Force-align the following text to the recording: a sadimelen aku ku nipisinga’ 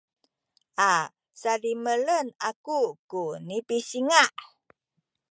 a 0.87 0.91
sadimelen 1.41 2.27
aku 2.49 2.79
ku 3.11 3.23
nipisinga’ 3.47 4.23